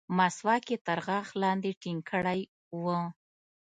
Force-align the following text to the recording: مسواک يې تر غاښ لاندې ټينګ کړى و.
مسواک 0.17 0.65
يې 0.71 0.77
تر 0.85 0.97
غاښ 1.05 1.27
لاندې 1.41 1.71
ټينګ 1.81 2.01
کړى 2.11 2.39
و. 2.81 2.85